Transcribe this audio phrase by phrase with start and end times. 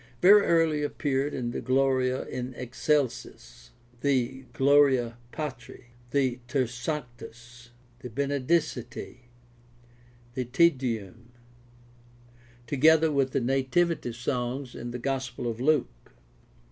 [0.19, 3.69] Very early appeared the" Gloria in Excel sis,"
[3.99, 9.27] the" Gloria Patri," the "Ter Sanctus," the "Benedicite,"
[10.33, 11.31] the "Te Deum,"
[12.65, 16.11] together with the Nativity songs in the Gospel of Luke.